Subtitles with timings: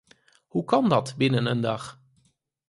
[0.47, 1.99] Hoe kan dat, binnen een dag?